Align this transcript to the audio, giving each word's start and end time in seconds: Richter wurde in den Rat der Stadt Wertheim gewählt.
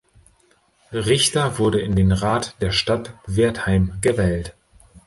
Richter 0.93 1.59
wurde 1.59 1.79
in 1.79 1.95
den 1.95 2.11
Rat 2.11 2.55
der 2.59 2.71
Stadt 2.71 3.13
Wertheim 3.27 3.99
gewählt. 4.01 4.55